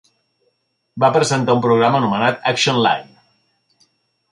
Va 1.03 1.09
presentar 1.17 1.55
un 1.59 1.61
programa 1.67 2.01
anomenat 2.03 2.41
Action 2.55 2.83
Line. 2.87 3.89